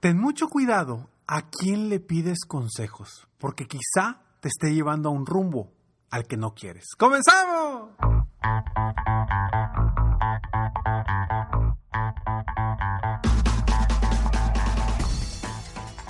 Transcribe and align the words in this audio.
Ten 0.00 0.16
mucho 0.16 0.48
cuidado 0.48 1.10
a 1.26 1.42
quién 1.50 1.88
le 1.88 1.98
pides 1.98 2.44
consejos, 2.46 3.26
porque 3.36 3.66
quizá 3.66 4.22
te 4.38 4.46
esté 4.46 4.72
llevando 4.72 5.08
a 5.08 5.12
un 5.12 5.26
rumbo 5.26 5.72
al 6.08 6.24
que 6.28 6.36
no 6.36 6.54
quieres. 6.54 6.90
¡Comenzamos! 6.96 7.90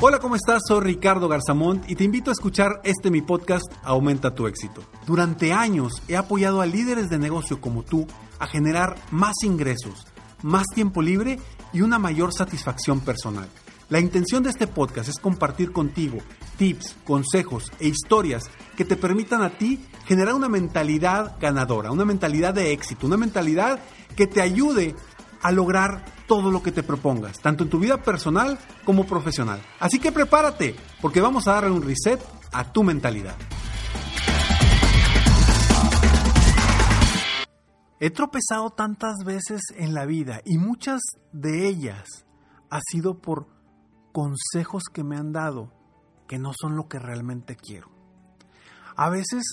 Hola, 0.02 0.18
¿cómo 0.20 0.36
estás? 0.36 0.60
Soy 0.68 0.80
Ricardo 0.82 1.26
Garzamont 1.26 1.88
y 1.88 1.96
te 1.96 2.04
invito 2.04 2.30
a 2.30 2.34
escuchar 2.34 2.82
este 2.84 3.10
mi 3.10 3.22
podcast 3.22 3.72
Aumenta 3.82 4.34
tu 4.34 4.46
éxito. 4.46 4.82
Durante 5.06 5.54
años 5.54 6.02
he 6.08 6.16
apoyado 6.18 6.60
a 6.60 6.66
líderes 6.66 7.08
de 7.08 7.18
negocio 7.18 7.62
como 7.62 7.84
tú 7.84 8.06
a 8.38 8.46
generar 8.46 8.96
más 9.10 9.36
ingresos, 9.44 10.06
más 10.42 10.66
tiempo 10.74 11.00
libre 11.00 11.38
y 11.72 11.80
una 11.80 11.98
mayor 11.98 12.34
satisfacción 12.34 13.00
personal. 13.00 13.48
La 13.90 14.00
intención 14.00 14.42
de 14.42 14.50
este 14.50 14.66
podcast 14.66 15.08
es 15.08 15.18
compartir 15.18 15.72
contigo 15.72 16.18
tips, 16.58 16.94
consejos 17.04 17.72
e 17.80 17.88
historias 17.88 18.50
que 18.76 18.84
te 18.84 18.96
permitan 18.96 19.40
a 19.40 19.56
ti 19.56 19.82
generar 20.04 20.34
una 20.34 20.50
mentalidad 20.50 21.38
ganadora, 21.40 21.90
una 21.90 22.04
mentalidad 22.04 22.52
de 22.52 22.72
éxito, 22.72 23.06
una 23.06 23.16
mentalidad 23.16 23.80
que 24.14 24.26
te 24.26 24.42
ayude 24.42 24.94
a 25.40 25.52
lograr 25.52 26.04
todo 26.26 26.50
lo 26.50 26.62
que 26.62 26.70
te 26.70 26.82
propongas, 26.82 27.40
tanto 27.40 27.64
en 27.64 27.70
tu 27.70 27.78
vida 27.78 28.02
personal 28.02 28.58
como 28.84 29.06
profesional. 29.06 29.62
Así 29.80 29.98
que 29.98 30.12
prepárate, 30.12 30.76
porque 31.00 31.22
vamos 31.22 31.48
a 31.48 31.52
darle 31.52 31.70
un 31.70 31.82
reset 31.82 32.20
a 32.52 32.70
tu 32.70 32.82
mentalidad. 32.82 33.36
He 38.00 38.10
tropezado 38.10 38.68
tantas 38.68 39.24
veces 39.24 39.62
en 39.76 39.94
la 39.94 40.04
vida 40.04 40.42
y 40.44 40.58
muchas 40.58 41.00
de 41.32 41.66
ellas 41.66 42.26
ha 42.70 42.80
sido 42.90 43.18
por 43.18 43.57
consejos 44.18 44.82
que 44.92 45.04
me 45.04 45.16
han 45.16 45.32
dado 45.32 45.70
que 46.26 46.38
no 46.38 46.50
son 46.58 46.74
lo 46.74 46.88
que 46.88 46.98
realmente 46.98 47.54
quiero. 47.54 47.88
A 48.96 49.10
veces 49.10 49.44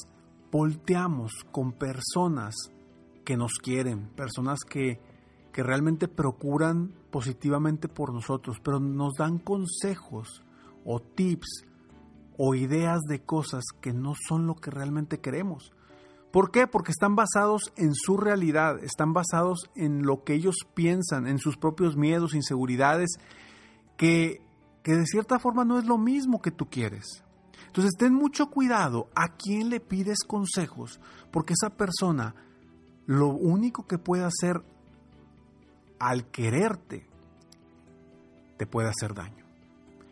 volteamos 0.51 1.33
con 1.51 1.73
personas 1.73 2.55
que 3.23 3.37
nos 3.37 3.59
quieren, 3.59 4.07
personas 4.15 4.61
que 4.67 4.99
que 5.55 5.63
realmente 5.63 6.09
procuran 6.09 6.91
positivamente 7.11 7.87
por 7.87 8.13
nosotros, 8.13 8.57
pero 8.61 8.81
nos 8.81 9.13
dan 9.13 9.37
consejos 9.37 10.43
o 10.83 10.99
tips 10.99 11.63
o 12.37 12.55
ideas 12.55 12.99
de 13.07 13.23
cosas 13.23 13.63
que 13.79 13.93
no 13.93 14.15
son 14.27 14.47
lo 14.47 14.55
que 14.55 14.69
realmente 14.69 15.21
queremos. 15.21 15.71
¿Por 16.33 16.51
qué? 16.51 16.67
Porque 16.67 16.91
están 16.91 17.15
basados 17.15 17.71
en 17.77 17.95
su 17.95 18.17
realidad, 18.17 18.83
están 18.83 19.13
basados 19.13 19.69
en 19.75 20.05
lo 20.05 20.25
que 20.25 20.33
ellos 20.33 20.57
piensan, 20.73 21.25
en 21.25 21.39
sus 21.39 21.55
propios 21.55 21.95
miedos, 21.95 22.35
inseguridades, 22.35 23.11
que, 23.95 24.41
que 24.85 24.95
de 24.95 25.07
cierta 25.07 25.39
forma 25.39 25.65
no 25.65 25.79
es 25.79 25.85
lo 25.85 25.97
mismo 25.97 26.43
que 26.43 26.51
tú 26.51 26.69
quieres. 26.69 27.23
Entonces 27.65 27.93
ten 27.97 28.13
mucho 28.13 28.51
cuidado 28.51 29.09
a 29.15 29.29
quién 29.35 29.71
le 29.71 29.79
pides 29.79 30.19
consejos, 30.27 31.01
porque 31.31 31.53
esa 31.53 31.75
persona 31.75 32.35
lo 33.07 33.29
único 33.29 33.87
que 33.87 33.97
puede 33.97 34.23
hacer 34.23 34.61
al 35.97 36.27
quererte 36.27 37.07
te 38.57 38.67
puede 38.67 38.87
hacer 38.89 39.15
daño. 39.15 39.43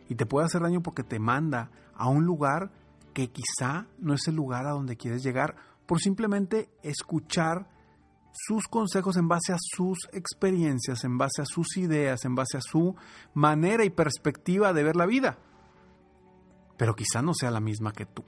Y 0.08 0.16
te 0.16 0.26
puede 0.26 0.46
hacer 0.46 0.62
daño 0.62 0.82
porque 0.82 1.04
te 1.04 1.20
manda 1.20 1.70
a 1.94 2.08
un 2.08 2.24
lugar 2.24 2.72
que 3.12 3.30
quizá 3.30 3.86
no 4.00 4.14
es 4.14 4.26
el 4.26 4.34
lugar 4.34 4.66
a 4.66 4.72
donde 4.72 4.96
quieres 4.96 5.22
llegar 5.22 5.54
por 5.86 6.00
simplemente 6.00 6.68
escuchar 6.82 7.68
sus 8.34 8.66
consejos 8.66 9.16
en 9.16 9.28
base 9.28 9.52
a 9.52 9.58
sus 9.58 10.08
experiencias, 10.12 11.04
en 11.04 11.16
base 11.16 11.42
a 11.42 11.46
sus 11.46 11.76
ideas, 11.76 12.24
en 12.24 12.34
base 12.34 12.58
a 12.58 12.60
su 12.60 12.94
manera 13.32 13.84
y 13.84 13.90
perspectiva 13.90 14.72
de 14.72 14.82
ver 14.82 14.96
la 14.96 15.06
vida. 15.06 15.38
Pero 16.76 16.94
quizá 16.94 17.22
no 17.22 17.32
sea 17.34 17.50
la 17.50 17.60
misma 17.60 17.92
que 17.92 18.06
tú. 18.06 18.24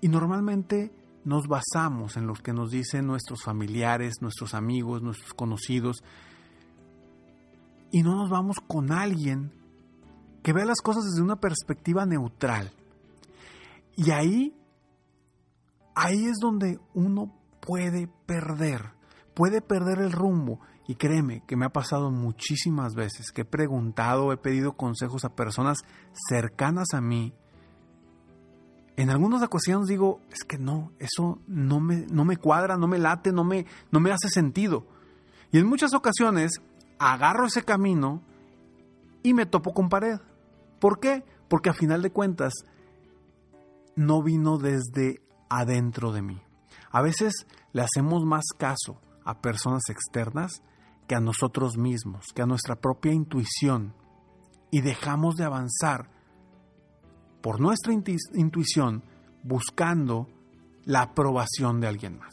Y 0.00 0.08
normalmente 0.08 0.92
nos 1.24 1.46
basamos 1.46 2.16
en 2.16 2.26
lo 2.26 2.34
que 2.34 2.52
nos 2.52 2.70
dicen 2.70 3.06
nuestros 3.06 3.42
familiares, 3.42 4.16
nuestros 4.20 4.54
amigos, 4.54 5.02
nuestros 5.02 5.34
conocidos, 5.34 6.02
y 7.90 8.02
no 8.02 8.16
nos 8.16 8.28
vamos 8.28 8.56
con 8.66 8.92
alguien 8.92 9.52
que 10.42 10.52
vea 10.52 10.64
las 10.64 10.80
cosas 10.80 11.04
desde 11.04 11.22
una 11.22 11.40
perspectiva 11.40 12.04
neutral. 12.04 12.72
Y 13.96 14.10
ahí, 14.10 14.54
ahí 15.94 16.26
es 16.26 16.36
donde 16.40 16.78
uno 16.94 17.35
puede 17.66 18.08
perder, 18.24 18.92
puede 19.34 19.60
perder 19.60 19.98
el 19.98 20.12
rumbo. 20.12 20.60
Y 20.88 20.94
créeme 20.94 21.42
que 21.46 21.56
me 21.56 21.66
ha 21.66 21.70
pasado 21.70 22.12
muchísimas 22.12 22.94
veces 22.94 23.32
que 23.32 23.42
he 23.42 23.44
preguntado, 23.44 24.32
he 24.32 24.36
pedido 24.36 24.76
consejos 24.76 25.24
a 25.24 25.34
personas 25.34 25.78
cercanas 26.28 26.94
a 26.94 27.00
mí, 27.00 27.34
en 28.96 29.10
algunas 29.10 29.42
ocasiones 29.42 29.88
digo, 29.88 30.20
es 30.30 30.42
que 30.44 30.56
no, 30.56 30.92
eso 30.98 31.38
no 31.46 31.80
me, 31.80 32.06
no 32.10 32.24
me 32.24 32.38
cuadra, 32.38 32.78
no 32.78 32.88
me 32.88 32.98
late, 32.98 33.30
no 33.30 33.44
me, 33.44 33.66
no 33.90 34.00
me 34.00 34.10
hace 34.10 34.30
sentido. 34.30 34.86
Y 35.52 35.58
en 35.58 35.66
muchas 35.66 35.92
ocasiones 35.92 36.62
agarro 36.98 37.46
ese 37.46 37.62
camino 37.62 38.22
y 39.22 39.34
me 39.34 39.44
topo 39.44 39.74
con 39.74 39.90
pared. 39.90 40.18
¿Por 40.80 40.98
qué? 40.98 41.24
Porque 41.48 41.68
a 41.68 41.74
final 41.74 42.00
de 42.00 42.10
cuentas 42.10 42.54
no 43.96 44.22
vino 44.22 44.56
desde 44.56 45.20
adentro 45.50 46.12
de 46.12 46.22
mí. 46.22 46.45
A 46.96 47.02
veces 47.02 47.46
le 47.74 47.82
hacemos 47.82 48.24
más 48.24 48.46
caso 48.56 48.98
a 49.22 49.42
personas 49.42 49.82
externas 49.90 50.62
que 51.06 51.14
a 51.14 51.20
nosotros 51.20 51.76
mismos, 51.76 52.24
que 52.34 52.40
a 52.40 52.46
nuestra 52.46 52.76
propia 52.76 53.12
intuición, 53.12 53.92
y 54.70 54.80
dejamos 54.80 55.36
de 55.36 55.44
avanzar 55.44 56.08
por 57.42 57.60
nuestra 57.60 57.92
intuición 57.92 59.04
buscando 59.42 60.26
la 60.86 61.02
aprobación 61.02 61.82
de 61.82 61.88
alguien 61.88 62.18
más. 62.18 62.32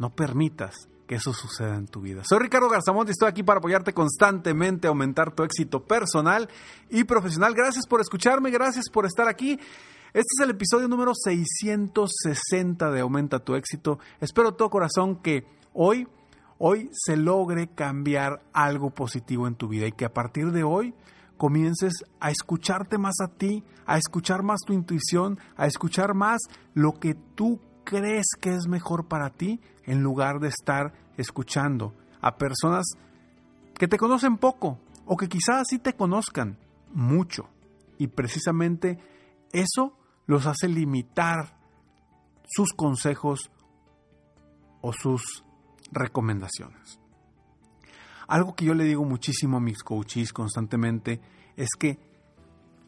No 0.00 0.10
permitas 0.10 0.88
que 1.06 1.14
eso 1.14 1.32
suceda 1.32 1.76
en 1.76 1.86
tu 1.86 2.00
vida. 2.00 2.22
Soy 2.24 2.40
Ricardo 2.40 2.68
Garzamont 2.68 3.10
y 3.10 3.12
estoy 3.12 3.28
aquí 3.28 3.44
para 3.44 3.58
apoyarte 3.58 3.94
constantemente, 3.94 4.88
aumentar 4.88 5.32
tu 5.36 5.44
éxito 5.44 5.84
personal 5.84 6.48
y 6.88 7.04
profesional. 7.04 7.54
Gracias 7.54 7.86
por 7.86 8.00
escucharme, 8.00 8.50
gracias 8.50 8.90
por 8.90 9.06
estar 9.06 9.28
aquí. 9.28 9.56
Este 10.12 10.26
es 10.36 10.42
el 10.42 10.50
episodio 10.50 10.88
número 10.88 11.12
660 11.14 12.90
de 12.90 13.00
Aumenta 13.00 13.44
tu 13.44 13.54
éxito. 13.54 14.00
Espero 14.20 14.54
todo 14.54 14.68
corazón 14.68 15.14
que 15.14 15.46
hoy, 15.72 16.08
hoy 16.58 16.90
se 16.92 17.16
logre 17.16 17.68
cambiar 17.68 18.42
algo 18.52 18.90
positivo 18.90 19.46
en 19.46 19.54
tu 19.54 19.68
vida 19.68 19.86
y 19.86 19.92
que 19.92 20.04
a 20.04 20.12
partir 20.12 20.50
de 20.50 20.64
hoy 20.64 20.94
comiences 21.36 21.92
a 22.18 22.32
escucharte 22.32 22.98
más 22.98 23.20
a 23.22 23.28
ti, 23.28 23.62
a 23.86 23.98
escuchar 23.98 24.42
más 24.42 24.58
tu 24.66 24.72
intuición, 24.72 25.38
a 25.56 25.66
escuchar 25.66 26.14
más 26.14 26.40
lo 26.74 26.94
que 26.94 27.14
tú 27.14 27.60
crees 27.84 28.26
que 28.40 28.50
es 28.50 28.66
mejor 28.66 29.06
para 29.06 29.30
ti, 29.30 29.60
en 29.84 30.02
lugar 30.02 30.40
de 30.40 30.48
estar 30.48 30.92
escuchando 31.18 31.94
a 32.20 32.36
personas 32.36 32.84
que 33.74 33.86
te 33.86 33.96
conocen 33.96 34.38
poco 34.38 34.80
o 35.06 35.16
que 35.16 35.28
quizás 35.28 35.68
sí 35.68 35.78
te 35.78 35.92
conozcan 35.92 36.58
mucho. 36.92 37.48
Y 37.96 38.08
precisamente 38.08 38.98
eso 39.52 39.99
los 40.26 40.46
hace 40.46 40.68
limitar 40.68 41.58
sus 42.46 42.72
consejos 42.72 43.50
o 44.80 44.92
sus 44.92 45.44
recomendaciones. 45.92 46.98
Algo 48.28 48.54
que 48.54 48.64
yo 48.64 48.74
le 48.74 48.84
digo 48.84 49.04
muchísimo 49.04 49.56
a 49.56 49.60
mis 49.60 49.82
coaches 49.82 50.32
constantemente 50.32 51.20
es 51.56 51.70
que 51.78 51.98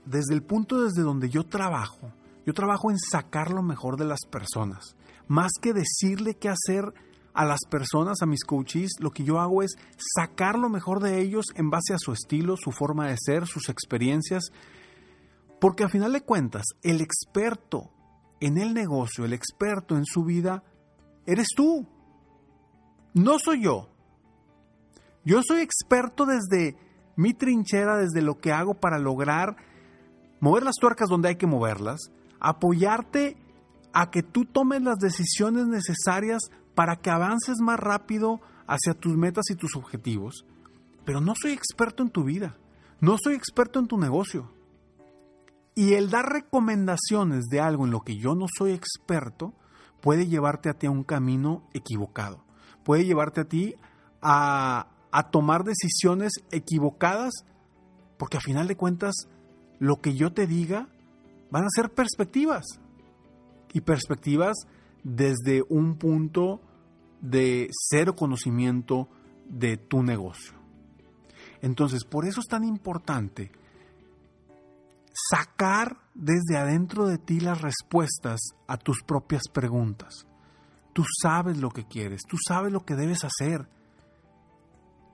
desde 0.04 0.34
el 0.34 0.43
punto 0.43 0.82
desde 0.82 1.03
donde 1.03 1.28
yo 1.31 1.44
trabajo, 1.44 2.12
yo 2.47 2.54
trabajo 2.54 2.91
en 2.91 2.98
sacar 2.98 3.50
lo 3.50 3.62
mejor 3.62 3.97
de 3.97 4.04
las 4.04 4.20
personas. 4.31 4.97
Más 5.28 5.53
que 5.60 5.72
decirle 5.72 6.34
qué 6.34 6.49
hacer 6.49 6.93
a 7.34 7.44
las 7.44 7.60
personas, 7.70 8.20
a 8.20 8.26
mis 8.26 8.44
coaches, 8.44 8.91
lo 9.00 9.10
que 9.10 9.25
yo 9.25 9.41
hago 9.41 9.62
es 9.62 9.72
sacar 10.16 10.59
lo 10.59 10.69
mejor 10.69 11.00
de 11.00 11.20
ellos 11.20 11.47
en 11.54 11.70
base 11.70 11.94
a 11.94 11.99
su 11.99 12.12
estilo, 12.12 12.56
su 12.56 12.73
forma 12.73 13.08
de 13.08 13.17
ser, 13.19 13.46
sus 13.46 13.69
experiencias. 13.69 14.44
Porque 15.62 15.85
a 15.85 15.88
final 15.88 16.12
de 16.12 16.23
cuentas, 16.23 16.64
el 16.82 17.00
experto 17.00 17.93
en 18.41 18.59
el 18.59 18.75
negocio, 18.75 19.25
el 19.25 19.32
experto 19.32 19.97
en 19.97 20.05
su 20.05 20.25
vida, 20.25 20.64
eres 21.25 21.47
tú. 21.55 21.87
No 23.14 23.38
soy 23.38 23.62
yo. 23.62 23.88
Yo 25.25 25.41
soy 25.47 25.61
experto 25.61 26.26
desde 26.26 26.76
mi 27.14 27.32
trinchera, 27.32 27.97
desde 27.97 28.23
lo 28.23 28.41
que 28.41 28.50
hago 28.50 28.75
para 28.75 28.99
lograr 28.99 29.55
mover 30.41 30.64
las 30.64 30.75
tuercas 30.81 31.09
donde 31.09 31.29
hay 31.29 31.37
que 31.37 31.47
moverlas, 31.47 32.11
apoyarte 32.41 33.37
a 33.93 34.11
que 34.11 34.25
tú 34.25 34.44
tomes 34.44 34.82
las 34.82 34.99
decisiones 34.99 35.69
necesarias 35.69 36.41
para 36.75 36.97
que 36.97 37.11
avances 37.11 37.59
más 37.61 37.79
rápido 37.79 38.41
hacia 38.67 38.94
tus 38.94 39.17
metas 39.17 39.44
y 39.49 39.55
tus 39.55 39.76
objetivos. 39.76 40.44
Pero 41.05 41.20
no 41.20 41.35
soy 41.41 41.53
experto 41.53 42.03
en 42.03 42.11
tu 42.11 42.25
vida, 42.25 42.56
no 42.99 43.17
soy 43.23 43.35
experto 43.35 43.79
en 43.79 43.87
tu 43.87 43.97
negocio. 43.97 44.61
Y 45.74 45.94
el 45.94 46.10
dar 46.10 46.30
recomendaciones 46.30 47.46
de 47.46 47.60
algo 47.60 47.84
en 47.84 47.90
lo 47.90 48.00
que 48.00 48.16
yo 48.16 48.34
no 48.34 48.46
soy 48.56 48.72
experto 48.72 49.54
puede 50.00 50.26
llevarte 50.26 50.69
a 50.69 50.74
ti 50.74 50.86
a 50.86 50.90
un 50.90 51.04
camino 51.04 51.62
equivocado. 51.72 52.44
Puede 52.84 53.04
llevarte 53.04 53.40
a 53.40 53.44
ti 53.44 53.74
a 54.20 54.92
a 55.12 55.30
tomar 55.30 55.62
decisiones 55.62 56.32
equivocadas, 56.50 57.44
porque 58.16 58.38
a 58.38 58.40
final 58.40 58.66
de 58.66 58.76
cuentas 58.76 59.14
lo 59.78 60.00
que 60.00 60.14
yo 60.14 60.32
te 60.32 60.46
diga 60.46 60.88
van 61.50 61.64
a 61.64 61.70
ser 61.70 61.90
perspectivas. 61.90 62.64
Y 63.75 63.82
perspectivas 63.82 64.56
desde 65.04 65.62
un 65.68 65.96
punto 65.96 66.60
de 67.20 67.68
cero 67.90 68.16
conocimiento 68.16 69.08
de 69.48 69.76
tu 69.76 70.02
negocio. 70.02 70.54
Entonces, 71.60 72.04
por 72.04 72.26
eso 72.26 72.40
es 72.40 72.46
tan 72.46 72.64
importante 72.64 73.52
sacar 75.12 75.99
desde 76.14 76.56
adentro 76.56 77.06
de 77.06 77.19
ti 77.19 77.41
las 77.41 77.61
respuestas 77.61 78.41
a 78.67 78.76
tus 78.76 79.03
propias 79.03 79.43
preguntas. 79.53 80.26
Tú 80.93 81.05
sabes 81.23 81.59
lo 81.59 81.70
que 81.70 81.87
quieres, 81.87 82.23
tú 82.29 82.37
sabes 82.47 82.73
lo 82.73 82.85
que 82.85 82.94
debes 82.94 83.25
hacer. 83.25 83.69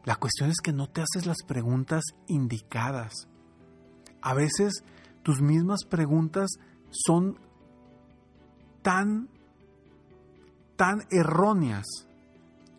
La 0.05 0.17
cuestión 0.17 0.50
es 0.50 0.56
que 0.62 0.73
no 0.73 0.89
te 0.89 1.03
haces 1.03 1.27
las 1.27 1.43
preguntas 1.47 2.03
indicadas. 2.27 3.29
A 4.23 4.35
veces 4.35 4.83
tus 5.23 5.41
mismas 5.41 5.85
preguntas 5.85 6.50
son 6.91 7.39
tan 8.83 9.29
tan 10.77 11.00
erróneas 11.11 11.85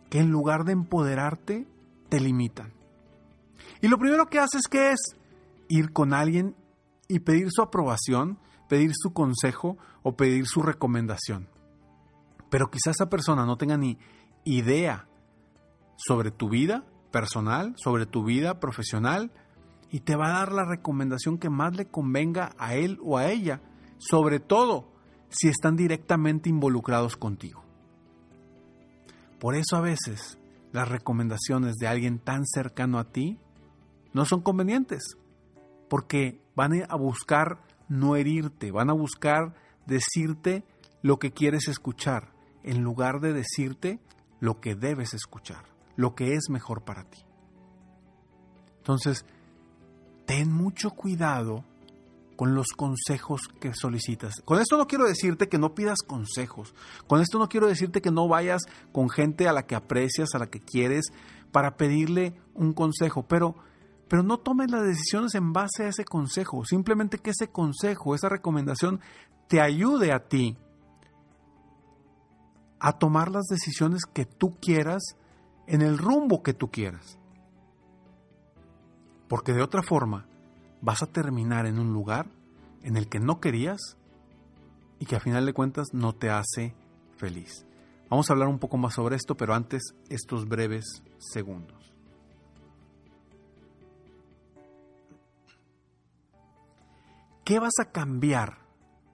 que 0.10 0.20
en 0.20 0.32
lugar 0.32 0.64
de 0.64 0.72
empoderarte 0.72 1.68
te 2.08 2.20
limitan. 2.20 2.74
Y 3.82 3.90
lo 3.90 3.98
primero 3.98 4.28
que 4.28 4.40
haces 4.40 4.64
que 4.70 4.92
es 4.92 5.00
ir 5.68 5.92
con 5.92 6.14
alguien 6.14 6.56
y 7.10 7.20
pedir 7.20 7.48
su 7.50 7.62
aprobación, 7.62 8.40
pedir 8.70 8.92
su 8.94 9.12
consejo 9.12 9.78
o 10.04 10.16
pedir 10.16 10.46
su 10.46 10.62
recomendación. 10.62 11.50
Pero 12.50 12.70
quizás 12.70 12.96
esa 12.96 13.10
persona 13.10 13.46
no 13.46 13.58
tenga 13.58 13.78
ni 13.78 13.98
idea 14.46 15.08
sobre 15.98 16.32
tu 16.32 16.50
vida 16.50 16.86
personal, 17.12 17.74
sobre 17.78 18.06
tu 18.06 18.24
vida 18.24 18.60
profesional, 18.60 19.32
y 19.92 20.02
te 20.02 20.16
va 20.16 20.28
a 20.28 20.40
dar 20.40 20.54
la 20.54 20.66
recomendación 20.66 21.40
que 21.40 21.50
más 21.50 21.76
le 21.76 21.88
convenga 21.88 22.52
a 22.60 22.76
él 22.76 23.00
o 23.04 23.18
a 23.18 23.32
ella, 23.32 23.62
sobre 23.98 24.40
todo 24.40 24.92
si 25.30 25.48
están 25.48 25.76
directamente 25.76 26.48
involucrados 26.48 27.18
contigo. 27.18 27.64
Por 29.40 29.56
eso 29.56 29.76
a 29.76 29.82
veces 29.82 30.38
las 30.72 30.88
recomendaciones 30.88 31.76
de 31.78 31.88
alguien 31.88 32.20
tan 32.20 32.46
cercano 32.46 33.00
a 33.00 33.06
ti 33.06 33.40
no 34.14 34.26
son 34.26 34.42
convenientes, 34.42 35.18
porque 35.90 36.42
van 36.56 36.86
a 36.88 36.96
buscar 36.96 37.60
no 37.88 38.16
herirte, 38.16 38.72
van 38.72 38.90
a 38.90 38.94
buscar 38.94 39.56
decirte 39.86 40.64
lo 41.02 41.18
que 41.18 41.32
quieres 41.32 41.68
escuchar, 41.68 42.32
en 42.64 42.84
lugar 42.84 43.20
de 43.20 43.34
decirte 43.34 44.00
lo 44.40 44.60
que 44.62 44.76
debes 44.76 45.14
escuchar, 45.14 45.66
lo 45.96 46.16
que 46.16 46.36
es 46.36 46.50
mejor 46.50 46.84
para 46.84 47.04
ti. 47.06 47.20
Entonces, 48.78 49.26
ten 50.26 50.52
mucho 50.52 50.92
cuidado 50.92 51.64
con 52.36 52.56
los 52.56 52.68
consejos 52.68 53.42
que 53.60 53.74
solicitas. 53.74 54.42
Con 54.46 54.62
esto 54.62 54.78
no 54.78 54.88
quiero 54.88 55.06
decirte 55.06 55.50
que 55.50 55.58
no 55.58 55.76
pidas 55.76 55.98
consejos. 56.08 56.74
Con 57.06 57.20
esto 57.20 57.38
no 57.38 57.50
quiero 57.50 57.68
decirte 57.68 58.02
que 58.02 58.12
no 58.12 58.30
vayas 58.30 58.62
con 58.94 59.10
gente 59.10 59.50
a 59.50 59.52
la 59.52 59.66
que 59.66 59.76
aprecias, 59.76 60.34
a 60.34 60.40
la 60.40 60.48
que 60.48 60.62
quieres, 60.62 61.12
para 61.52 61.76
pedirle 61.76 62.40
un 62.54 62.72
consejo. 62.72 63.24
Pero 63.28 63.56
pero 64.10 64.24
no 64.24 64.40
tomes 64.40 64.72
las 64.72 64.84
decisiones 64.84 65.36
en 65.36 65.54
base 65.54 65.84
a 65.84 65.88
ese 65.88 66.04
consejo, 66.04 66.66
simplemente 66.66 67.20
que 67.20 67.30
ese 67.30 67.50
consejo, 67.50 68.16
esa 68.16 68.28
recomendación 68.28 69.00
te 69.48 69.62
ayude 69.62 70.12
a 70.12 70.28
ti 70.28 70.58
a 72.80 72.94
tomar 72.94 73.32
las 73.32 73.46
decisiones 73.46 74.02
que 74.12 74.26
tú 74.26 74.58
quieras 74.60 75.16
en 75.68 75.82
el 75.82 75.98
rumbo 75.98 76.42
que 76.42 76.54
tú 76.54 76.72
quieras. 76.72 77.20
Porque 79.28 79.54
de 79.54 79.62
otra 79.62 79.84
forma 79.84 80.26
vas 80.82 81.04
a 81.04 81.08
terminar 81.08 81.68
en 81.68 81.78
un 81.78 81.94
lugar 81.94 82.32
en 82.82 82.98
el 82.98 83.10
que 83.10 83.20
no 83.20 83.40
querías 83.40 83.98
y 84.98 85.06
que 85.06 85.16
a 85.18 85.20
final 85.20 85.46
de 85.46 85.54
cuentas 85.54 85.90
no 85.94 86.14
te 86.14 86.32
hace 86.32 86.74
feliz. 87.18 87.66
Vamos 88.10 88.30
a 88.30 88.34
hablar 88.34 88.48
un 88.48 88.58
poco 88.58 88.78
más 88.78 88.96
sobre 88.96 89.18
esto, 89.18 89.36
pero 89.38 89.54
antes 89.54 89.94
estos 90.10 90.48
breves 90.48 91.04
segundos. 91.20 91.79
¿Qué 97.50 97.58
vas 97.58 97.80
a 97.82 97.86
cambiar 97.86 98.60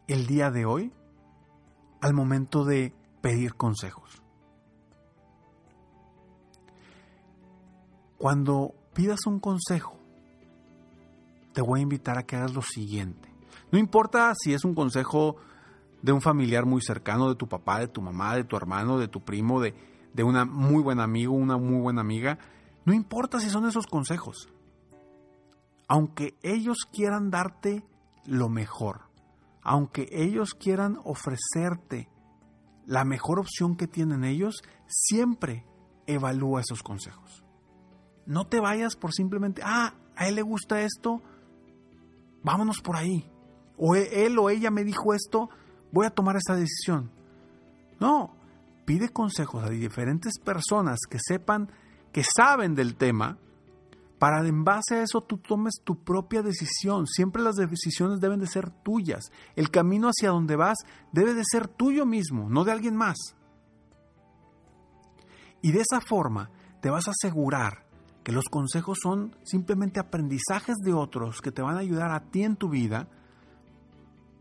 el 0.09 0.27
día 0.27 0.51
de 0.51 0.65
hoy 0.65 0.91
al 2.01 2.13
momento 2.13 2.65
de 2.65 2.93
pedir 3.21 3.55
consejos? 3.55 4.21
Cuando 8.17 8.75
pidas 8.93 9.25
un 9.25 9.39
consejo, 9.39 9.97
te 11.53 11.61
voy 11.61 11.79
a 11.79 11.83
invitar 11.83 12.17
a 12.17 12.23
que 12.23 12.35
hagas 12.35 12.53
lo 12.53 12.61
siguiente. 12.61 13.33
No 13.71 13.79
importa 13.79 14.33
si 14.35 14.53
es 14.53 14.65
un 14.65 14.75
consejo 14.75 15.37
de 16.01 16.11
un 16.11 16.19
familiar 16.19 16.65
muy 16.65 16.81
cercano, 16.81 17.29
de 17.29 17.35
tu 17.35 17.47
papá, 17.47 17.79
de 17.79 17.87
tu 17.87 18.01
mamá, 18.01 18.35
de 18.35 18.43
tu 18.43 18.57
hermano, 18.57 18.97
de 18.97 19.07
tu 19.07 19.23
primo, 19.23 19.61
de, 19.61 19.73
de 20.13 20.23
una 20.23 20.43
muy 20.43 20.83
buen 20.83 20.99
amigo, 20.99 21.33
una 21.33 21.55
muy 21.55 21.79
buena 21.79 22.01
amiga. 22.01 22.37
No 22.83 22.93
importa 22.93 23.39
si 23.39 23.49
son 23.49 23.65
esos 23.65 23.87
consejos. 23.87 24.49
Aunque 25.87 26.35
ellos 26.43 26.79
quieran 26.91 27.31
darte 27.31 27.85
lo 28.27 28.49
mejor. 28.49 29.09
Aunque 29.61 30.07
ellos 30.11 30.53
quieran 30.53 30.99
ofrecerte 31.03 32.09
la 32.85 33.03
mejor 33.03 33.39
opción 33.39 33.75
que 33.75 33.87
tienen 33.87 34.23
ellos, 34.23 34.61
siempre 34.87 35.65
evalúa 36.05 36.61
esos 36.61 36.83
consejos. 36.83 37.43
No 38.25 38.47
te 38.47 38.59
vayas 38.59 38.95
por 38.95 39.13
simplemente, 39.13 39.61
ah, 39.63 39.93
a 40.15 40.27
él 40.27 40.35
le 40.35 40.41
gusta 40.41 40.81
esto, 40.81 41.21
vámonos 42.43 42.81
por 42.81 42.95
ahí. 42.95 43.29
O 43.77 43.95
e, 43.95 44.25
él 44.25 44.37
o 44.39 44.49
ella 44.49 44.71
me 44.71 44.83
dijo 44.83 45.13
esto, 45.13 45.49
voy 45.91 46.05
a 46.05 46.11
tomar 46.11 46.35
esa 46.37 46.55
decisión. 46.55 47.11
No, 47.99 48.35
pide 48.85 49.09
consejos 49.09 49.63
a 49.63 49.69
diferentes 49.69 50.39
personas 50.39 50.99
que 51.09 51.17
sepan, 51.19 51.71
que 52.11 52.23
saben 52.23 52.75
del 52.75 52.95
tema 52.95 53.37
para 54.25 54.43
en 54.47 54.63
base 54.63 54.95
a 54.95 55.03
eso 55.03 55.21
tú 55.21 55.37
tomes 55.37 55.81
tu 55.83 56.03
propia 56.03 56.41
decisión. 56.41 57.05
Siempre 57.05 57.43
las 57.43 57.57
decisiones 57.57 58.19
deben 58.19 58.39
de 58.39 58.47
ser 58.47 58.71
tuyas. 58.71 59.31
El 59.55 59.69
camino 59.69 60.07
hacia 60.07 60.31
donde 60.31 60.55
vas 60.55 60.79
debe 61.11 61.35
de 61.35 61.43
ser 61.45 61.67
tuyo 61.67 62.07
mismo, 62.07 62.49
no 62.49 62.63
de 62.63 62.71
alguien 62.71 62.95
más. 62.95 63.17
Y 65.61 65.73
de 65.73 65.81
esa 65.81 66.01
forma 66.01 66.49
te 66.81 66.89
vas 66.89 67.07
a 67.07 67.11
asegurar 67.11 67.85
que 68.23 68.31
los 68.31 68.45
consejos 68.45 68.97
son 68.99 69.35
simplemente 69.43 69.99
aprendizajes 69.99 70.77
de 70.77 70.93
otros 70.95 71.39
que 71.39 71.51
te 71.51 71.61
van 71.61 71.75
a 71.75 71.81
ayudar 71.81 72.11
a 72.11 72.31
ti 72.31 72.41
en 72.41 72.55
tu 72.55 72.67
vida 72.67 73.07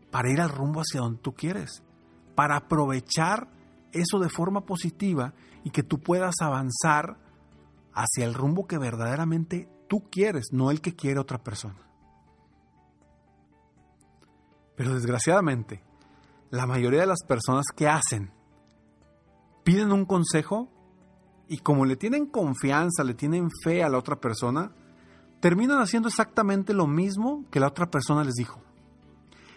para 0.09 0.31
ir 0.31 0.41
al 0.41 0.49
rumbo 0.49 0.79
hacia 0.79 1.01
donde 1.01 1.21
tú 1.21 1.33
quieres, 1.35 1.83
para 2.33 2.57
aprovechar 2.57 3.51
eso 3.91 4.17
de 4.17 4.29
forma 4.29 4.61
positiva 4.61 5.35
y 5.63 5.69
que 5.69 5.83
tú 5.83 5.99
puedas 5.99 6.33
avanzar 6.41 7.19
hacia 7.93 8.25
el 8.25 8.33
rumbo 8.33 8.65
que 8.65 8.79
verdaderamente 8.79 9.69
tú 9.87 10.09
quieres, 10.09 10.47
no 10.51 10.71
el 10.71 10.81
que 10.81 10.95
quiere 10.95 11.19
otra 11.19 11.43
persona. 11.43 11.79
Pero 14.75 14.93
desgraciadamente, 14.93 15.83
la 16.49 16.65
mayoría 16.65 17.01
de 17.01 17.07
las 17.07 17.23
personas 17.23 17.65
que 17.75 17.87
hacen 17.87 18.31
piden 19.63 19.91
un 19.91 20.05
consejo 20.05 20.69
y 21.47 21.57
como 21.59 21.85
le 21.85 21.95
tienen 21.95 22.25
confianza, 22.25 23.03
le 23.03 23.13
tienen 23.13 23.49
fe 23.63 23.83
a 23.83 23.89
la 23.89 23.97
otra 23.97 24.19
persona, 24.19 24.71
terminan 25.39 25.79
haciendo 25.79 26.09
exactamente 26.09 26.73
lo 26.73 26.87
mismo 26.87 27.45
que 27.51 27.59
la 27.59 27.67
otra 27.67 27.89
persona 27.89 28.23
les 28.23 28.33
dijo. 28.33 28.61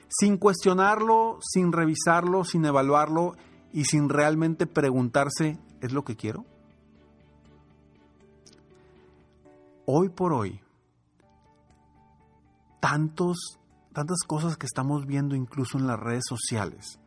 Sin 0.08 0.36
cuestionarlo, 0.38 1.38
sin 1.42 1.72
revisarlo, 1.72 2.44
sin 2.44 2.64
evaluarlo 2.64 3.36
y 3.72 3.84
sin 3.84 4.08
realmente 4.08 4.66
preguntarse, 4.66 5.58
¿es 5.80 5.92
lo 5.92 6.04
que 6.04 6.16
quiero? 6.16 6.44
Hoy 9.90 10.10
por 10.10 10.34
hoy, 10.34 10.60
tantos, 12.78 13.58
tantas 13.94 14.18
cosas 14.26 14.58
que 14.58 14.66
estamos 14.66 15.06
viendo 15.06 15.34
incluso 15.34 15.78
en 15.78 15.86
las 15.86 15.98
redes 15.98 16.24
sociales, 16.28 16.98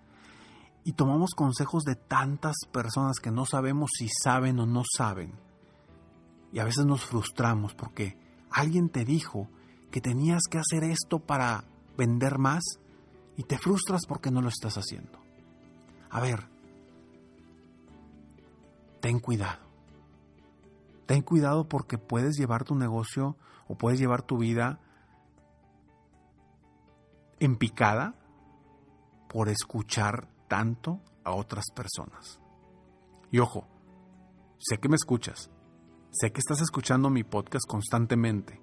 y 0.84 0.94
tomamos 0.94 1.36
consejos 1.36 1.84
de 1.84 1.96
tantas 1.96 2.56
personas 2.72 3.20
que 3.20 3.30
no 3.30 3.46
sabemos 3.46 3.92
si 3.96 4.10
saben 4.24 4.60
o 4.60 4.66
no 4.66 4.82
saben, 4.98 5.32
y 6.52 6.58
a 6.58 6.64
veces 6.64 6.88
nos 6.88 7.06
frustramos 7.06 7.76
porque 7.76 8.18
alguien 8.50 8.90
te 8.90 9.06
dijo 9.06 9.48
que 9.92 10.02
tenías 10.02 10.42
que 10.50 10.58
hacer 10.58 10.84
esto 10.84 11.20
para 11.20 11.64
vender 11.98 12.40
más, 12.40 12.64
y 13.38 13.44
te 13.44 13.60
frustras 13.60 14.08
porque 14.08 14.32
no 14.32 14.42
lo 14.42 14.50
estás 14.50 14.76
haciendo. 14.76 15.20
A 16.10 16.20
ver, 16.20 16.48
ten 19.02 19.20
cuidado. 19.20 19.71
Ten 21.12 21.24
cuidado 21.24 21.68
porque 21.68 21.98
puedes 21.98 22.38
llevar 22.38 22.64
tu 22.64 22.74
negocio 22.74 23.36
o 23.68 23.78
puedes 23.78 24.00
llevar 24.00 24.22
tu 24.22 24.38
vida 24.38 24.80
en 27.42 27.58
picada 27.58 28.16
por 29.28 29.50
escuchar 29.50 30.30
tanto 30.48 31.02
a 31.26 31.34
otras 31.34 31.66
personas. 31.76 32.40
Y 33.30 33.40
ojo, 33.40 33.68
sé 34.58 34.78
que 34.78 34.88
me 34.88 34.96
escuchas, 34.96 35.52
Sé 36.12 36.32
que 36.32 36.40
estás 36.40 36.62
escuchando 36.62 37.10
mi 37.10 37.26
podcast 37.26 37.68
constantemente. 37.68 38.62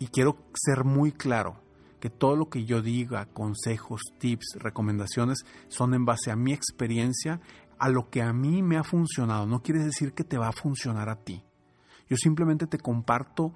Y 0.00 0.08
quiero 0.08 0.36
ser 0.52 0.84
muy 0.84 1.12
claro 1.12 1.62
que 1.98 2.10
todo 2.10 2.36
lo 2.36 2.50
que 2.50 2.66
yo 2.66 2.82
diga, 2.82 3.24
consejos, 3.24 4.02
tips, 4.18 4.56
recomendaciones, 4.56 5.46
son 5.68 5.94
en 5.94 6.04
base 6.04 6.30
a 6.30 6.36
mi 6.36 6.52
experiencia, 6.52 7.40
a 7.82 7.88
lo 7.88 8.10
que 8.10 8.22
a 8.22 8.32
mí 8.32 8.62
me 8.62 8.76
ha 8.76 8.84
funcionado. 8.84 9.44
No 9.44 9.60
quiere 9.60 9.82
decir 9.82 10.12
que 10.14 10.22
te 10.22 10.38
va 10.38 10.46
a 10.46 10.52
funcionar 10.52 11.08
a 11.08 11.16
ti. 11.16 11.42
Yo 12.08 12.16
simplemente 12.16 12.68
te 12.68 12.78
comparto 12.78 13.54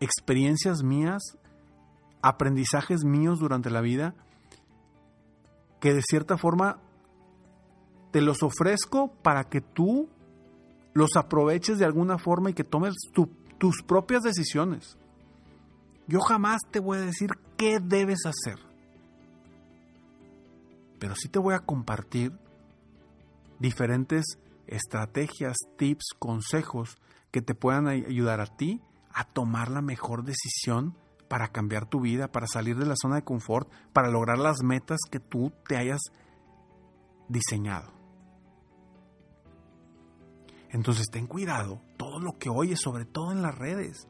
experiencias 0.00 0.82
mías, 0.82 1.22
aprendizajes 2.22 3.04
míos 3.04 3.38
durante 3.38 3.70
la 3.70 3.82
vida, 3.82 4.16
que 5.80 5.94
de 5.94 6.02
cierta 6.02 6.36
forma 6.38 6.80
te 8.10 8.20
los 8.20 8.42
ofrezco 8.42 9.12
para 9.22 9.44
que 9.44 9.60
tú 9.60 10.08
los 10.92 11.10
aproveches 11.14 11.78
de 11.78 11.84
alguna 11.84 12.18
forma 12.18 12.50
y 12.50 12.54
que 12.54 12.64
tomes 12.64 12.94
tus 13.12 13.82
propias 13.84 14.24
decisiones. 14.24 14.98
Yo 16.08 16.18
jamás 16.18 16.62
te 16.72 16.80
voy 16.80 16.98
a 16.98 17.02
decir 17.02 17.30
qué 17.56 17.78
debes 17.78 18.26
hacer, 18.26 18.58
pero 20.98 21.14
sí 21.14 21.28
te 21.28 21.38
voy 21.38 21.54
a 21.54 21.60
compartir 21.60 22.32
diferentes 23.58 24.24
estrategias, 24.66 25.56
tips, 25.76 26.14
consejos 26.18 26.98
que 27.30 27.42
te 27.42 27.54
puedan 27.54 27.88
ayudar 27.88 28.40
a 28.40 28.46
ti 28.46 28.80
a 29.12 29.24
tomar 29.24 29.70
la 29.70 29.82
mejor 29.82 30.24
decisión 30.24 30.96
para 31.28 31.48
cambiar 31.48 31.86
tu 31.86 32.00
vida, 32.00 32.28
para 32.28 32.46
salir 32.46 32.76
de 32.76 32.86
la 32.86 32.94
zona 32.96 33.16
de 33.16 33.24
confort, 33.24 33.70
para 33.92 34.10
lograr 34.10 34.38
las 34.38 34.62
metas 34.62 34.98
que 35.10 35.20
tú 35.20 35.52
te 35.66 35.76
hayas 35.76 36.00
diseñado. 37.28 37.92
Entonces 40.70 41.06
ten 41.10 41.26
cuidado 41.26 41.80
todo 41.96 42.20
lo 42.20 42.38
que 42.38 42.50
oyes, 42.50 42.80
sobre 42.80 43.04
todo 43.04 43.32
en 43.32 43.42
las 43.42 43.56
redes, 43.56 44.06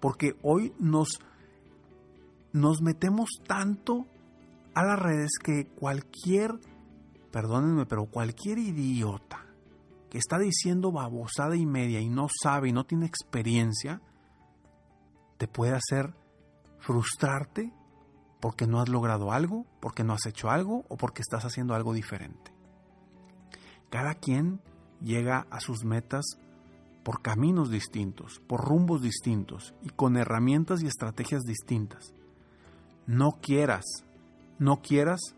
porque 0.00 0.36
hoy 0.42 0.74
nos, 0.78 1.18
nos 2.52 2.82
metemos 2.82 3.28
tanto 3.46 4.06
a 4.74 4.84
las 4.84 4.98
redes 4.98 5.30
que 5.42 5.66
cualquier, 5.66 6.52
perdónenme, 7.30 7.86
pero 7.86 8.06
cualquier 8.06 8.58
idiota 8.58 9.44
que 10.10 10.18
está 10.18 10.38
diciendo 10.38 10.92
babosada 10.92 11.56
y 11.56 11.66
media 11.66 12.00
y 12.00 12.08
no 12.08 12.28
sabe 12.42 12.68
y 12.68 12.72
no 12.72 12.84
tiene 12.84 13.06
experiencia, 13.06 14.00
te 15.36 15.46
puede 15.48 15.74
hacer 15.74 16.14
frustrarte 16.78 17.72
porque 18.40 18.66
no 18.66 18.80
has 18.80 18.88
logrado 18.88 19.32
algo, 19.32 19.66
porque 19.80 20.04
no 20.04 20.14
has 20.14 20.26
hecho 20.26 20.50
algo 20.50 20.84
o 20.88 20.96
porque 20.96 21.22
estás 21.22 21.44
haciendo 21.44 21.74
algo 21.74 21.92
diferente. 21.92 22.52
Cada 23.90 24.14
quien 24.14 24.60
llega 25.02 25.46
a 25.50 25.60
sus 25.60 25.84
metas 25.84 26.24
por 27.02 27.22
caminos 27.22 27.70
distintos, 27.70 28.40
por 28.46 28.64
rumbos 28.64 29.02
distintos 29.02 29.74
y 29.82 29.88
con 29.88 30.16
herramientas 30.16 30.82
y 30.82 30.86
estrategias 30.86 31.42
distintas. 31.42 32.12
No 33.06 33.38
quieras, 33.40 33.84
no 34.58 34.82
quieras 34.82 35.34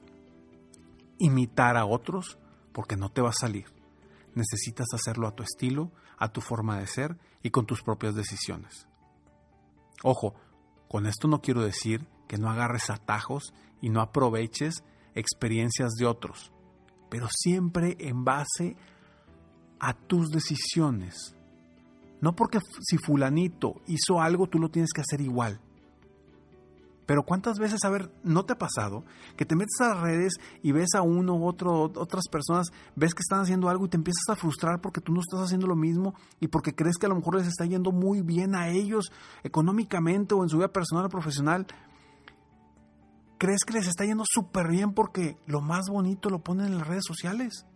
imitar 1.20 1.76
a 1.76 1.86
otros 1.86 2.38
porque 2.72 2.96
no 2.96 3.10
te 3.10 3.22
va 3.22 3.30
a 3.30 3.34
salir. 3.38 3.66
Necesitas 4.34 4.86
hacerlo 4.94 5.28
a 5.28 5.34
tu 5.34 5.42
estilo, 5.42 5.92
a 6.18 6.32
tu 6.32 6.40
forma 6.40 6.78
de 6.78 6.86
ser 6.86 7.18
y 7.42 7.50
con 7.50 7.66
tus 7.66 7.82
propias 7.82 8.14
decisiones. 8.14 8.88
Ojo, 10.02 10.34
con 10.88 11.06
esto 11.06 11.28
no 11.28 11.40
quiero 11.40 11.62
decir 11.62 12.06
que 12.26 12.38
no 12.38 12.50
agarres 12.50 12.90
atajos 12.90 13.54
y 13.80 13.90
no 13.90 14.00
aproveches 14.00 14.84
experiencias 15.14 15.92
de 15.92 16.06
otros, 16.06 16.52
pero 17.08 17.28
siempre 17.30 17.96
en 18.00 18.24
base 18.24 18.76
a 19.78 19.94
tus 19.94 20.30
decisiones. 20.30 21.34
No 22.20 22.36
porque 22.36 22.60
si 22.80 22.98
fulanito 22.98 23.80
hizo 23.86 24.20
algo, 24.20 24.46
tú 24.46 24.58
lo 24.58 24.70
tienes 24.70 24.92
que 24.92 25.00
hacer 25.00 25.20
igual. 25.20 25.60
Pero 27.10 27.24
cuántas 27.24 27.58
veces, 27.58 27.84
a 27.84 27.90
ver, 27.90 28.08
¿no 28.22 28.44
te 28.44 28.52
ha 28.52 28.56
pasado 28.56 29.04
que 29.36 29.44
te 29.44 29.56
metes 29.56 29.80
a 29.80 29.88
las 29.88 30.00
redes 30.00 30.34
y 30.62 30.70
ves 30.70 30.94
a 30.94 31.02
uno 31.02 31.34
u 31.34 31.44
otro, 31.44 31.90
otras 31.96 32.28
personas, 32.30 32.68
ves 32.94 33.14
que 33.14 33.22
están 33.22 33.40
haciendo 33.40 33.68
algo 33.68 33.86
y 33.86 33.88
te 33.88 33.96
empiezas 33.96 34.28
a 34.28 34.36
frustrar 34.36 34.80
porque 34.80 35.00
tú 35.00 35.12
no 35.12 35.18
estás 35.18 35.40
haciendo 35.40 35.66
lo 35.66 35.74
mismo 35.74 36.14
y 36.38 36.46
porque 36.46 36.72
crees 36.72 36.98
que 36.98 37.06
a 37.06 37.08
lo 37.08 37.16
mejor 37.16 37.34
les 37.34 37.48
está 37.48 37.64
yendo 37.64 37.90
muy 37.90 38.22
bien 38.22 38.54
a 38.54 38.68
ellos 38.68 39.10
económicamente 39.42 40.36
o 40.36 40.44
en 40.44 40.50
su 40.50 40.58
vida 40.58 40.68
personal 40.68 41.06
o 41.06 41.08
profesional? 41.08 41.66
¿Crees 43.38 43.64
que 43.64 43.72
les 43.72 43.88
está 43.88 44.04
yendo 44.04 44.22
súper 44.24 44.68
bien 44.68 44.92
porque 44.94 45.36
lo 45.46 45.60
más 45.62 45.86
bonito 45.90 46.30
lo 46.30 46.44
ponen 46.44 46.66
en 46.66 46.78
las 46.78 46.86
redes 46.86 47.06
sociales? 47.08 47.66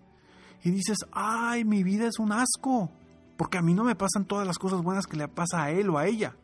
Y 0.63 0.71
dices, 0.71 0.99
ay, 1.11 1.65
mi 1.65 1.83
vida 1.83 2.07
es 2.07 2.21
un 2.21 2.31
asco, 2.31 2.93
porque 3.37 3.59
a 3.59 3.63
mí 3.63 3.75
no 3.75 3.83
me 3.83 3.97
pasan 3.97 4.27
todas 4.27 4.47
las 4.47 4.59
cosas 4.59 4.81
buenas 4.81 5.09
que 5.09 5.17
le 5.17 5.27
pasa 5.27 5.65
a 5.65 5.73
él 5.73 5.91
o 5.91 5.99
a 5.99 6.07
ella. 6.07 6.37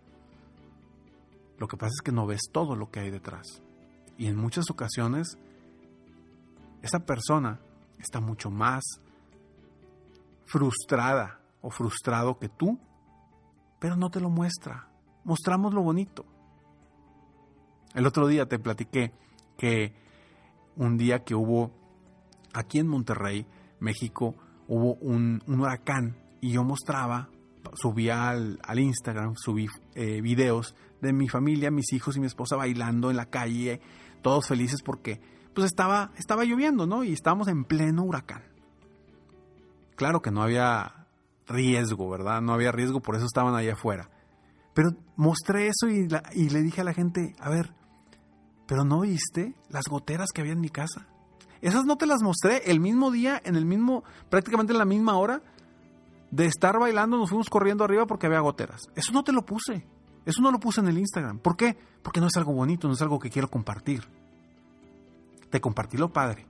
Lo 1.60 1.68
que 1.68 1.76
pasa 1.76 1.92
es 1.94 2.00
que 2.02 2.10
no 2.10 2.26
ves 2.26 2.40
todo 2.50 2.74
lo 2.74 2.90
que 2.90 3.00
hay 3.00 3.10
detrás. 3.10 3.62
Y 4.16 4.26
en 4.26 4.36
muchas 4.36 4.70
ocasiones, 4.70 5.38
esa 6.82 7.00
persona 7.00 7.60
está 7.98 8.20
mucho 8.20 8.50
más 8.50 8.82
frustrada 10.46 11.38
o 11.60 11.70
frustrado 11.70 12.38
que 12.38 12.48
tú, 12.48 12.78
pero 13.78 13.94
no 13.94 14.10
te 14.10 14.20
lo 14.20 14.30
muestra. 14.30 14.88
Mostramos 15.22 15.74
lo 15.74 15.82
bonito. 15.82 16.24
El 17.94 18.06
otro 18.06 18.26
día 18.26 18.46
te 18.46 18.58
platiqué 18.58 19.12
que 19.58 19.94
un 20.76 20.96
día 20.96 21.24
que 21.24 21.34
hubo 21.34 21.72
aquí 22.54 22.78
en 22.78 22.88
Monterrey, 22.88 23.46
México, 23.80 24.34
hubo 24.66 24.94
un, 24.94 25.42
huracán 25.46 26.16
y 26.40 26.52
yo 26.52 26.64
mostraba, 26.64 27.28
subía 27.74 28.30
al, 28.30 28.78
Instagram, 28.78 29.34
subí 29.36 29.66
eh, 29.94 30.20
videos 30.20 30.74
de 31.00 31.12
mi 31.12 31.28
familia, 31.28 31.70
mis 31.70 31.92
hijos 31.92 32.16
y 32.16 32.20
mi 32.20 32.26
esposa 32.26 32.56
bailando 32.56 33.10
en 33.10 33.16
la 33.16 33.26
calle, 33.26 33.80
todos 34.22 34.46
felices 34.46 34.82
porque 34.82 35.20
pues 35.54 35.66
estaba, 35.66 36.12
estaba 36.16 36.44
lloviendo, 36.44 36.86
¿no? 36.86 37.04
Y 37.04 37.12
estábamos 37.12 37.48
en 37.48 37.64
pleno 37.64 38.04
huracán. 38.04 38.42
Claro 39.96 40.22
que 40.22 40.30
no 40.30 40.42
había 40.42 41.06
riesgo, 41.46 42.08
¿verdad? 42.08 42.40
No 42.40 42.52
había 42.52 42.72
riesgo, 42.72 43.00
por 43.00 43.16
eso 43.16 43.26
estaban 43.26 43.54
allá 43.54 43.74
afuera. 43.74 44.10
Pero 44.74 44.90
mostré 45.16 45.68
eso 45.68 45.88
y, 45.88 46.08
y 46.34 46.50
le 46.50 46.62
dije 46.62 46.80
a 46.80 46.84
la 46.84 46.94
gente, 46.94 47.34
a 47.40 47.50
ver, 47.50 47.74
pero 48.66 48.84
¿no 48.84 49.00
viste 49.00 49.54
las 49.68 49.84
goteras 49.90 50.28
que 50.32 50.40
había 50.40 50.52
en 50.52 50.60
mi 50.60 50.70
casa? 50.70 51.08
Esas 51.60 51.84
no 51.84 51.96
te 51.96 52.06
las 52.06 52.22
mostré 52.22 52.70
el 52.70 52.80
mismo 52.80 53.10
día, 53.10 53.40
en 53.44 53.56
el 53.56 53.66
mismo, 53.66 54.04
prácticamente 54.30 54.72
en 54.72 54.78
la 54.78 54.84
misma 54.84 55.18
hora 55.18 55.42
de 56.30 56.46
estar 56.46 56.78
bailando, 56.78 57.16
nos 57.16 57.30
fuimos 57.30 57.50
corriendo 57.50 57.84
arriba 57.84 58.06
porque 58.06 58.26
había 58.26 58.40
goteras. 58.40 58.82
Eso 58.94 59.12
no 59.12 59.24
te 59.24 59.32
lo 59.32 59.44
puse. 59.44 59.86
Eso 60.24 60.42
no 60.42 60.52
lo 60.52 60.60
puse 60.60 60.80
en 60.80 60.88
el 60.88 60.98
Instagram. 60.98 61.38
¿Por 61.38 61.56
qué? 61.56 61.76
Porque 62.02 62.20
no 62.20 62.26
es 62.26 62.36
algo 62.36 62.52
bonito, 62.52 62.86
no 62.86 62.94
es 62.94 63.02
algo 63.02 63.18
que 63.18 63.30
quiero 63.30 63.50
compartir. 63.50 64.06
Te 65.50 65.60
compartí 65.60 65.96
lo 65.96 66.12
padre. 66.12 66.46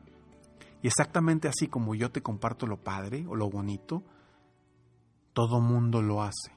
Y 0.82 0.86
exactamente 0.86 1.48
así 1.48 1.68
como 1.68 1.94
yo 1.94 2.10
te 2.10 2.22
comparto 2.22 2.66
lo 2.66 2.78
padre 2.78 3.26
o 3.28 3.36
lo 3.36 3.48
bonito, 3.48 4.02
todo 5.32 5.60
mundo 5.60 6.02
lo 6.02 6.22
hace. 6.22 6.52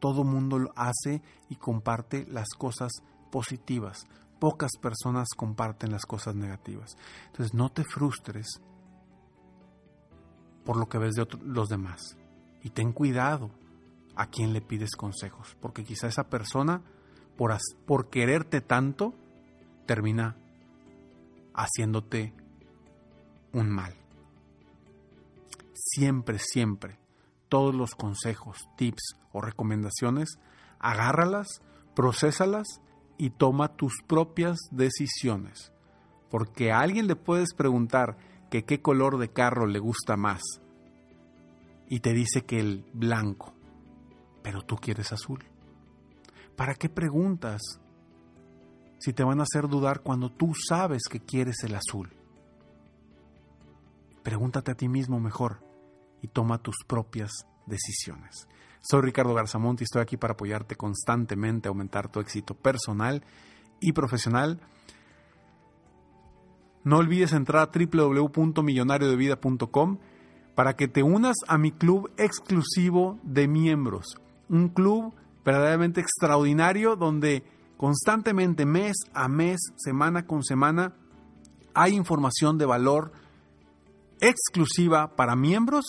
Todo 0.00 0.24
mundo 0.24 0.58
lo 0.58 0.72
hace 0.76 1.22
y 1.48 1.56
comparte 1.56 2.26
las 2.26 2.48
cosas 2.58 2.92
positivas. 3.30 4.06
Pocas 4.38 4.72
personas 4.80 5.28
comparten 5.36 5.92
las 5.92 6.04
cosas 6.04 6.34
negativas. 6.34 6.96
Entonces 7.26 7.54
no 7.54 7.70
te 7.70 7.84
frustres 7.84 8.60
por 10.64 10.76
lo 10.76 10.88
que 10.88 10.98
ves 10.98 11.14
de 11.14 11.26
los 11.42 11.68
demás. 11.68 12.16
Y 12.64 12.70
ten 12.70 12.92
cuidado 12.92 13.50
a 14.16 14.26
quién 14.26 14.52
le 14.52 14.60
pides 14.60 14.96
consejos, 14.96 15.56
porque 15.60 15.84
quizá 15.84 16.08
esa 16.08 16.28
persona, 16.28 16.82
por, 17.36 17.56
por 17.86 18.10
quererte 18.10 18.60
tanto, 18.60 19.14
termina 19.86 20.36
haciéndote 21.54 22.32
un 23.52 23.70
mal. 23.70 23.94
Siempre, 25.74 26.38
siempre, 26.38 26.98
todos 27.48 27.74
los 27.74 27.94
consejos, 27.94 28.58
tips 28.76 29.16
o 29.32 29.40
recomendaciones, 29.40 30.38
agárralas, 30.78 31.60
procesalas 31.94 32.80
y 33.18 33.30
toma 33.30 33.76
tus 33.76 34.02
propias 34.06 34.58
decisiones. 34.70 35.72
Porque 36.30 36.72
a 36.72 36.80
alguien 36.80 37.06
le 37.06 37.14
puedes 37.14 37.54
preguntar 37.54 38.16
que 38.50 38.64
qué 38.64 38.80
color 38.80 39.18
de 39.18 39.28
carro 39.28 39.66
le 39.66 39.78
gusta 39.78 40.16
más 40.16 40.42
y 41.88 42.00
te 42.00 42.12
dice 42.12 42.42
que 42.42 42.60
el 42.60 42.84
blanco 42.92 43.54
pero 44.44 44.62
tú 44.62 44.76
quieres 44.76 45.10
azul. 45.10 45.42
¿Para 46.54 46.74
qué 46.74 46.90
preguntas 46.90 47.62
si 48.98 49.14
te 49.14 49.24
van 49.24 49.40
a 49.40 49.44
hacer 49.44 49.68
dudar 49.68 50.02
cuando 50.02 50.30
tú 50.30 50.52
sabes 50.68 51.04
que 51.10 51.18
quieres 51.18 51.64
el 51.64 51.74
azul? 51.74 52.12
Pregúntate 54.22 54.70
a 54.70 54.74
ti 54.74 54.86
mismo 54.86 55.18
mejor 55.18 55.64
y 56.20 56.28
toma 56.28 56.58
tus 56.58 56.76
propias 56.86 57.32
decisiones. 57.64 58.46
Soy 58.82 59.00
Ricardo 59.00 59.32
Garzamont 59.32 59.80
y 59.80 59.84
estoy 59.84 60.02
aquí 60.02 60.18
para 60.18 60.34
apoyarte 60.34 60.76
constantemente 60.76 61.68
a 61.68 61.70
aumentar 61.70 62.10
tu 62.10 62.20
éxito 62.20 62.54
personal 62.54 63.24
y 63.80 63.92
profesional. 63.92 64.60
No 66.84 66.98
olvides 66.98 67.32
entrar 67.32 67.62
a 67.62 67.70
www.millonariodevida.com 67.72 69.98
para 70.54 70.76
que 70.76 70.88
te 70.88 71.02
unas 71.02 71.36
a 71.48 71.58
mi 71.58 71.72
club 71.72 72.10
exclusivo 72.16 73.18
de 73.22 73.48
miembros. 73.48 74.16
Un 74.48 74.68
club 74.68 75.14
verdaderamente 75.44 76.00
extraordinario 76.00 76.96
donde 76.96 77.44
constantemente, 77.76 78.64
mes 78.66 78.96
a 79.12 79.28
mes, 79.28 79.60
semana 79.76 80.26
con 80.26 80.42
semana, 80.42 80.94
hay 81.74 81.94
información 81.94 82.56
de 82.56 82.64
valor 82.66 83.12
exclusiva 84.20 85.16
para 85.16 85.36
miembros 85.36 85.84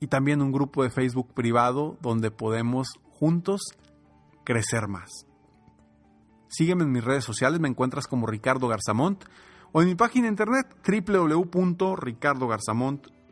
y 0.00 0.08
también 0.08 0.42
un 0.42 0.52
grupo 0.52 0.82
de 0.82 0.90
Facebook 0.90 1.32
privado 1.32 1.96
donde 2.02 2.30
podemos 2.30 2.88
juntos 3.10 3.62
crecer 4.44 4.86
más. 4.88 5.08
Sígueme 6.48 6.84
en 6.84 6.92
mis 6.92 7.04
redes 7.04 7.24
sociales, 7.24 7.60
me 7.60 7.68
encuentras 7.68 8.06
como 8.06 8.26
Ricardo 8.26 8.68
Garzamont 8.68 9.24
o 9.72 9.80
en 9.80 9.88
mi 9.88 9.94
página 9.94 10.24
de 10.24 10.30
internet 10.30 10.66
www.ricardogarzamont.com. 10.86 13.21